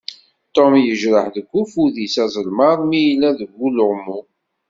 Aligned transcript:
Tom 0.55 0.71
yejreḥ 0.85 1.25
deg 1.35 1.45
ufud-is 1.61 2.15
azelmaḍ 2.23 2.79
mi 2.89 2.99
yella 3.05 3.29
deg 3.39 3.51
uluɣmu. 3.65 4.19